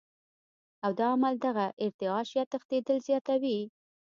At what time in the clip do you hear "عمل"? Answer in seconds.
1.15-1.35